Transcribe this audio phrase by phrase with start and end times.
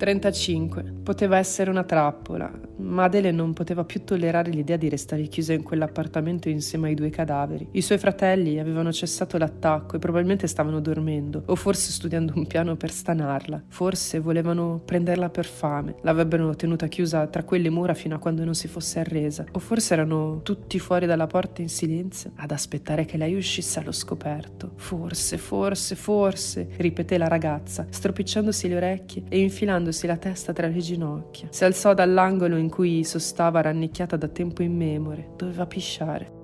[0.00, 0.82] 35.
[1.02, 5.62] Poteva essere una trappola, ma Adele non poteva più tollerare l'idea di restare chiusa in
[5.62, 7.68] quell'appartamento insieme ai due cadaveri.
[7.72, 12.76] I suoi fratelli avevano cessato l'attacco e probabilmente stavano dormendo, o forse studiando un piano
[12.76, 13.62] per stanarla.
[13.68, 18.54] Forse volevano prenderla per fame, l'avrebbero tenuta chiusa tra quelle mura fino a quando non
[18.54, 23.18] si fosse arresa, o forse erano tutti fuori dalla porta in silenzio ad aspettare che
[23.18, 24.72] lei uscisse allo scoperto.
[24.76, 30.68] Forse, forse, forse, ripeté la ragazza, stropicciandosi le orecchie e infilando mettendosi la testa tra
[30.68, 31.48] le ginocchia.
[31.50, 35.30] Si alzò dall'angolo in cui sostava rannicchiata da tempo immemore.
[35.36, 36.38] Doveva pisciare.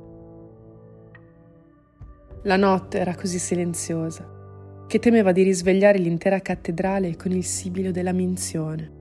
[2.42, 4.34] La notte era così silenziosa
[4.86, 8.95] che temeva di risvegliare l'intera cattedrale con il sibilo della minzione.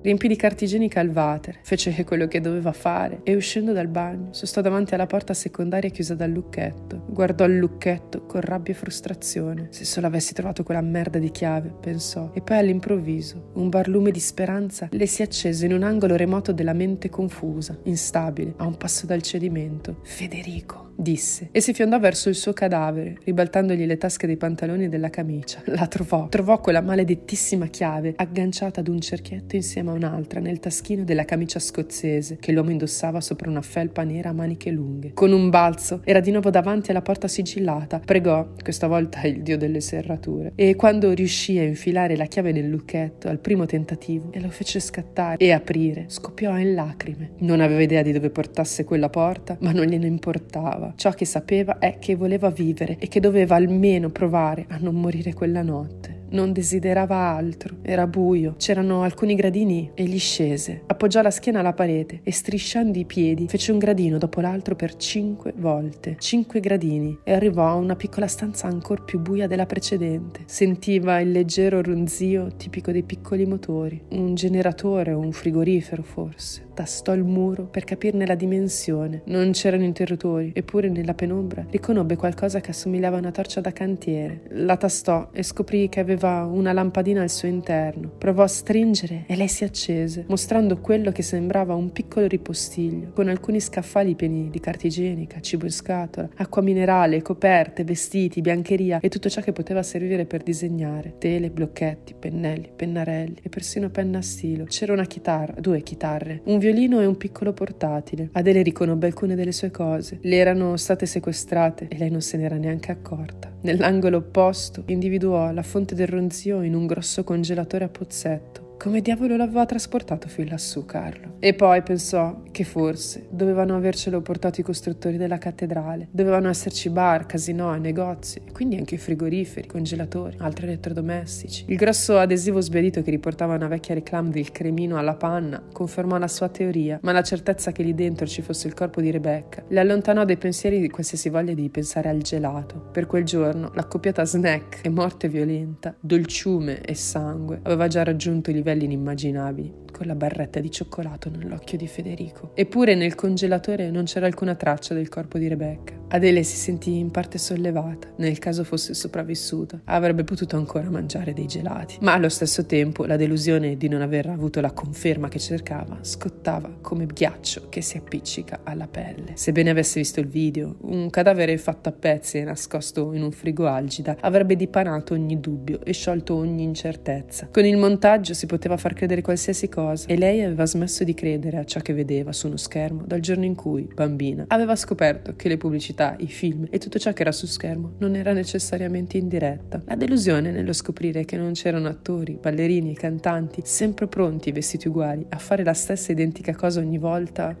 [0.00, 4.32] Riempì di carta igienica il water, fece quello che doveva fare e uscendo dal bagno
[4.32, 7.04] sostò davanti alla porta secondaria chiusa dal lucchetto.
[7.08, 9.68] Guardò il lucchetto con rabbia e frustrazione.
[9.70, 12.30] Se solo avessi trovato quella merda di chiave, pensò.
[12.34, 16.72] E poi all'improvviso un barlume di speranza le si accese in un angolo remoto della
[16.72, 19.98] mente confusa, instabile, a un passo dal cedimento.
[20.02, 24.88] Federico disse, e si fiondò verso il suo cadavere, ribaltandogli le tasche dei pantaloni e
[24.88, 25.62] della camicia.
[25.66, 31.04] La trovò, trovò quella maledettissima chiave agganciata ad un cerchietto insieme a un'altra nel taschino
[31.04, 35.12] della camicia scozzese che l'uomo indossava sopra una felpa nera a maniche lunghe.
[35.14, 39.56] Con un balzo era di nuovo davanti alla porta sigillata, pregò, questa volta il dio
[39.56, 44.40] delle serrature, e quando riuscì a infilare la chiave nel lucchetto al primo tentativo e
[44.40, 47.30] lo fece scattare e aprire, scoppiò in lacrime.
[47.38, 50.87] Non aveva idea di dove portasse quella porta, ma non gliene importava.
[50.96, 55.32] Ciò che sapeva è che voleva vivere e che doveva almeno provare a non morire
[55.32, 57.76] quella notte non desiderava altro.
[57.82, 60.82] Era buio, c'erano alcuni gradini e gli scese.
[60.86, 64.96] Appoggiò la schiena alla parete e strisciando i piedi fece un gradino dopo l'altro per
[64.96, 66.16] cinque volte.
[66.18, 70.40] Cinque gradini e arrivò a una piccola stanza ancora più buia della precedente.
[70.46, 74.02] Sentiva il leggero ronzio tipico dei piccoli motori.
[74.10, 76.66] Un generatore o un frigorifero forse.
[76.74, 79.22] Tastò il muro per capirne la dimensione.
[79.26, 84.42] Non c'erano interruttori, eppure nella penombra riconobbe qualcosa che assomigliava a una torcia da cantiere.
[84.50, 88.10] La tastò e scoprì che aveva aveva una lampadina al suo interno.
[88.18, 93.28] Provò a stringere e lei si accese, mostrando quello che sembrava un piccolo ripostiglio, con
[93.28, 99.08] alcuni scaffali pieni di carta igienica, cibo in scatola, acqua minerale, coperte, vestiti, biancheria e
[99.08, 101.14] tutto ciò che poteva servire per disegnare.
[101.18, 104.64] Tele, blocchetti, pennelli, pennarelli e persino penna a stilo.
[104.64, 108.30] C'era una chitarra, due chitarre, un violino e un piccolo portatile.
[108.32, 110.18] Adele riconobbe alcune delle sue cose.
[110.20, 113.50] Le erano state sequestrate e lei non se n'era neanche accorta.
[113.60, 119.36] Nell'angolo opposto individuò la fonte del ronzio in un grosso congelatore a pozzetto come diavolo
[119.36, 121.34] l'aveva trasportato fin lassù Carlo?
[121.40, 126.06] E poi pensò che forse dovevano avercelo portato i costruttori della cattedrale.
[126.12, 131.64] Dovevano esserci bar, casinò, negozi, quindi anche frigoriferi, congelatori, altri elettrodomestici.
[131.66, 136.28] Il grosso adesivo sbiadito che riportava una vecchia reclame del cremino alla panna confermò la
[136.28, 139.80] sua teoria, ma la certezza che lì dentro ci fosse il corpo di Rebecca le
[139.80, 142.90] allontanò dai pensieri di qualsiasi voglia di pensare al gelato.
[142.92, 148.52] Per quel giorno l'accoppiata snack e morte violenta, dolciume e sangue aveva già raggiunto i
[148.52, 152.52] livelli livelli inimmaginabili con la barretta di cioccolato nell'occhio di Federico.
[152.54, 155.92] Eppure nel congelatore non c'era alcuna traccia del corpo di Rebecca.
[156.10, 158.06] Adele si sentì in parte sollevata.
[158.18, 161.98] Nel caso fosse sopravvissuta, avrebbe potuto ancora mangiare dei gelati.
[162.00, 166.78] Ma allo stesso tempo la delusione di non aver avuto la conferma che cercava scottava
[166.80, 169.32] come ghiaccio che si appiccica alla pelle.
[169.34, 173.66] Sebbene avesse visto il video, un cadavere fatto a pezzi e nascosto in un frigo
[173.66, 177.48] algida avrebbe dipanato ogni dubbio e sciolto ogni incertezza.
[177.50, 181.14] Con il montaggio si poteva far credere qualsiasi cosa cosa e lei aveva smesso di
[181.14, 185.34] credere a ciò che vedeva su uno schermo dal giorno in cui, bambina, aveva scoperto
[185.34, 189.16] che le pubblicità, i film e tutto ciò che era su schermo non era necessariamente
[189.16, 189.82] in diretta.
[189.86, 195.24] La delusione nello scoprire che non c'erano attori, ballerini e cantanti sempre pronti, vestiti uguali,
[195.28, 197.56] a fare la stessa identica cosa ogni volta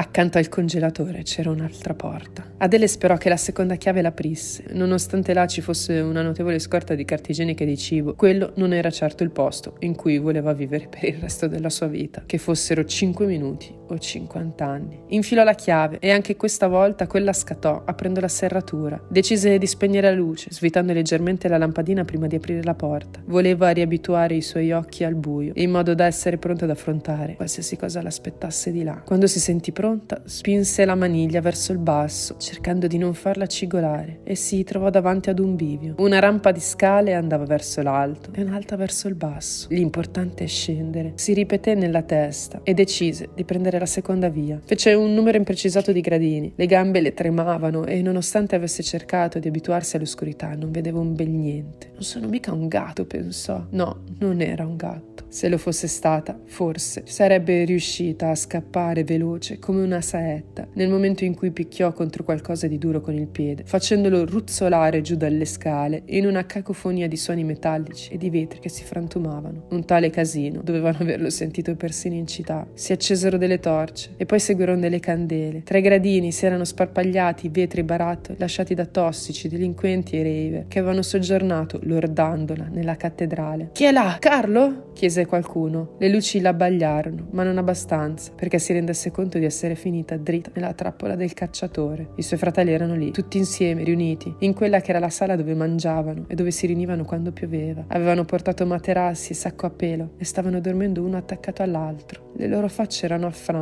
[0.00, 2.54] Accanto al congelatore c'era un'altra porta.
[2.56, 7.04] Adele sperò che la seconda chiave l'aprisse, nonostante là ci fosse una notevole scorta di
[7.04, 8.14] carta igienica e di cibo.
[8.14, 11.88] Quello non era certo il posto in cui voleva vivere per il resto della sua
[11.88, 15.00] vita, che fossero 5 minuti o 50 anni.
[15.08, 19.00] Infilò la chiave e anche questa volta quella scattò, aprendo la serratura.
[19.08, 23.20] Decise di spegnere la luce, svitando leggermente la lampadina prima di aprire la porta.
[23.26, 27.76] Voleva riabituare i suoi occhi al buio, in modo da essere pronta ad affrontare qualsiasi
[27.76, 29.02] cosa l'aspettasse di là.
[29.04, 34.20] Quando si sentì pronta, spinse la maniglia verso il basso, cercando di non farla cigolare,
[34.24, 35.94] e si trovò davanti ad un bivio.
[35.98, 39.66] Una rampa di scale andava verso l'alto e un'altra verso il basso.
[39.70, 44.60] L'importante è scendere, si ripeté nella testa e decise di prendere nella seconda via.
[44.62, 49.48] Fece un numero imprecisato di gradini, le gambe le tremavano e nonostante avesse cercato di
[49.48, 51.90] abituarsi all'oscurità non vedeva un bel niente.
[51.92, 53.64] Non sono mica un gatto, pensò.
[53.70, 55.24] No, non era un gatto.
[55.28, 61.24] Se lo fosse stata, forse sarebbe riuscita a scappare veloce come una saetta nel momento
[61.24, 66.02] in cui picchiò contro qualcosa di duro con il piede, facendolo ruzzolare giù dalle scale
[66.06, 69.66] in una cacofonia di suoni metallici e di vetri che si frantumavano.
[69.70, 72.66] Un tale casino, dovevano averlo sentito persino in città.
[72.74, 73.69] Si accesero delle torce
[74.16, 75.62] e poi seguirono delle candele.
[75.62, 80.78] Tra i gradini si erano sparpagliati vetri barattoli lasciati da tossici, delinquenti e rave che
[80.78, 83.70] avevano soggiornato, lordandola, nella cattedrale.
[83.72, 84.16] Chi è là?
[84.18, 84.88] Carlo?
[85.00, 85.94] chiese qualcuno.
[85.98, 90.74] Le luci l'abbagliarono, ma non abbastanza, perché si rendesse conto di essere finita dritta nella
[90.74, 92.10] trappola del cacciatore.
[92.16, 95.54] I suoi fratelli erano lì, tutti insieme, riuniti, in quella che era la sala dove
[95.54, 97.84] mangiavano e dove si riunivano quando pioveva.
[97.88, 102.32] Avevano portato materassi e sacco a pelo e stavano dormendo uno attaccato all'altro.
[102.36, 103.58] Le loro facce erano affrante,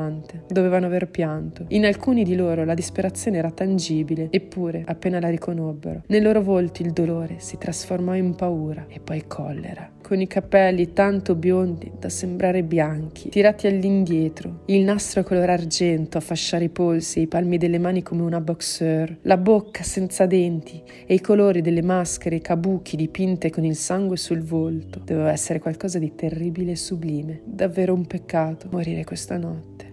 [0.49, 1.65] dovevano aver pianto.
[1.69, 6.83] In alcuni di loro la disperazione era tangibile, eppure, appena la riconobbero, nei loro volti
[6.83, 9.91] il dolore si trasformò in paura e poi collera.
[10.00, 16.23] Con i capelli tanto biondi da sembrare bianchi, tirati all'indietro, il nastro color argento a
[16.23, 20.83] fasciare i polsi e i palmi delle mani come una boxer, la bocca senza denti
[21.06, 25.01] e i colori delle maschere kabuki dipinte con il sangue sul volto.
[25.05, 29.88] Doveva essere qualcosa di terribile e sublime, davvero un peccato morire questa notte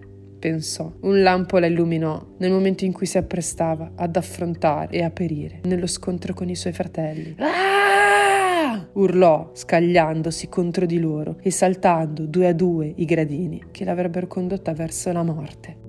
[0.50, 0.92] pensò.
[1.00, 5.60] Un lampo la illuminò nel momento in cui si apprestava ad affrontare e a perire
[5.64, 7.34] nello scontro con i suoi fratelli.
[7.38, 8.86] Ah!
[8.92, 14.72] urlò, scagliandosi contro di loro e saltando due a due i gradini che l'avrebbero condotta
[14.72, 15.85] verso la morte.